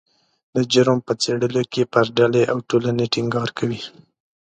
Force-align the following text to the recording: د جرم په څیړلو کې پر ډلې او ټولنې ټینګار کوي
د 0.55 0.57
جرم 0.73 0.99
په 1.07 1.13
څیړلو 1.21 1.61
کې 1.73 1.83
پر 1.93 2.05
ډلې 2.17 2.43
او 2.51 2.57
ټولنې 2.69 3.05
ټینګار 3.13 3.49
کوي 3.57 3.81